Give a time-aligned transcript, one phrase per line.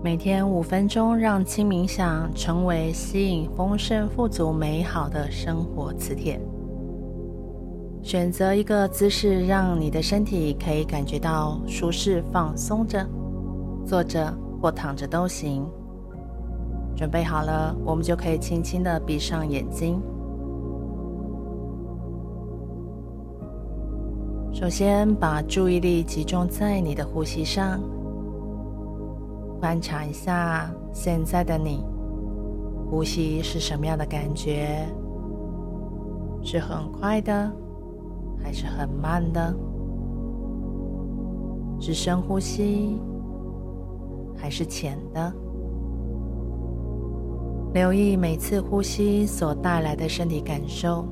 [0.00, 6.40] 每天五分钟，让轻冥想成为吸引丰盛、富足、美好的生活磁铁。
[8.00, 13.04] 选择一个姿势，让你的身体可以感觉到舒适、放松着，
[13.84, 15.66] 坐着或躺着都行。
[16.94, 20.00] 准备好了，我们就可以轻轻的闭上眼睛。
[24.52, 27.80] 首先，把注意力集中在你的呼吸上。
[29.58, 31.84] 观察一下现在的你，
[32.88, 34.86] 呼吸是什么样的感觉？
[36.42, 37.52] 是很快的，
[38.42, 39.54] 还是很慢的？
[41.80, 43.00] 是深呼吸，
[44.36, 45.32] 还是浅的？
[47.74, 51.04] 留意每次呼吸所带来的身体感受。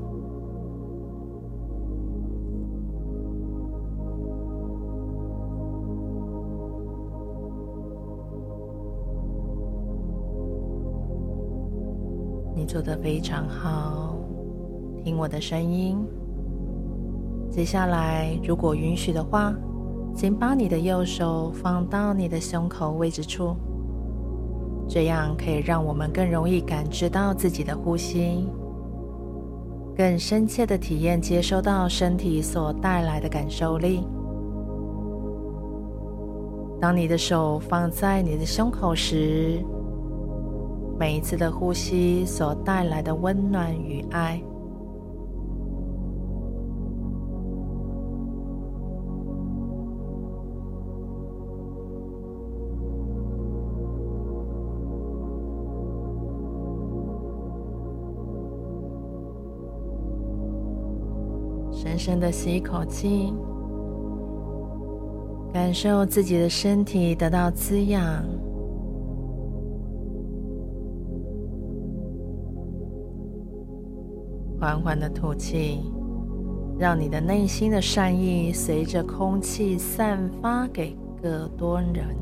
[12.66, 14.16] 做得非常好，
[15.04, 15.96] 听我的声音。
[17.48, 19.54] 接下来，如果允许的话，
[20.14, 23.54] 请把你的右手放到你的胸口位置处，
[24.88, 28.48] 这样可以让我们更容易感知到自己的呼吸，
[29.96, 34.02] 更深切的体验接收到身体所带来的感受力。
[36.80, 39.64] 当你的手放在你的胸口时，
[40.98, 44.42] 每一次的呼吸所带来的温暖与爱，
[61.70, 63.34] 深深的吸一口气，
[65.52, 68.24] 感受自己的身体得到滋养。
[74.58, 75.80] 缓缓的吐气，
[76.78, 82.16] 让你的内心的善意随着空气散发给更多人。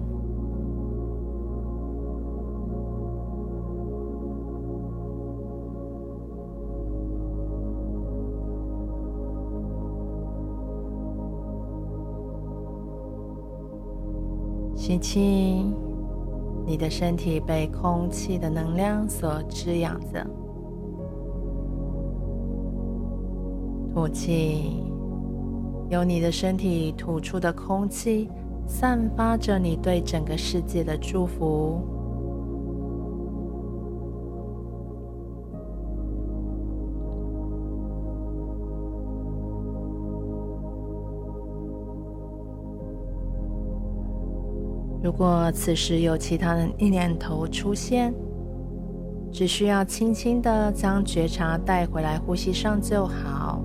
[14.76, 15.64] 吸气，
[16.66, 20.43] 你的身体被空气的能量所滋养着。
[23.94, 24.82] 吐气，
[25.88, 28.28] 由你的身体吐出的空气，
[28.66, 31.80] 散发着你对整个世界的祝福。
[45.00, 48.12] 如果此时有其他的意念头出现，
[49.30, 53.63] 只需要轻轻的将觉察带回来呼吸上就好。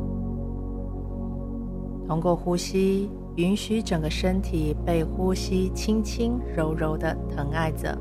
[2.10, 7.96] 通过呼吸，允许整个身体被呼吸轻轻柔柔的疼爱着，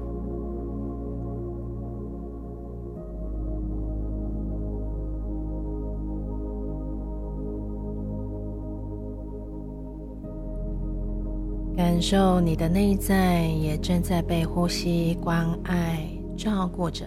[11.77, 17.05] 感受你的内在也正在被呼吸关爱照顾着，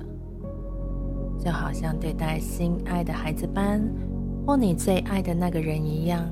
[1.40, 3.82] 就好像对待心爱的孩子般，
[4.46, 6.32] 或你最爱的那个人一样。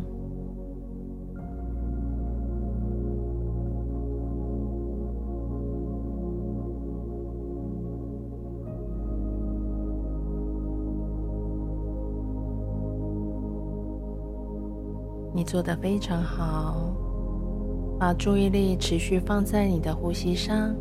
[15.34, 16.92] 你做得非常好，
[18.00, 20.76] 把注意力持续放在你的呼吸上，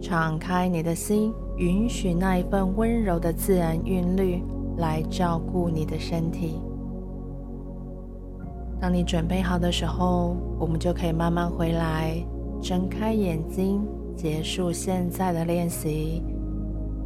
[0.00, 4.42] 敞开你的心，允许那一份温柔的自然韵律
[4.76, 6.60] 来照顾你的身体。
[8.80, 12.14] 当你准备好的时候，我们就可以慢慢回来，
[12.60, 13.82] 睁开眼睛，
[14.14, 16.22] 结束现在的练习。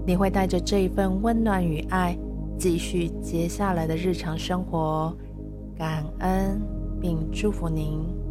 [0.05, 2.19] 你会带着这一份温暖与爱，
[2.59, 5.17] 继续接下来的日常生活。
[5.79, 6.61] 感恩
[7.01, 8.28] 并祝福您。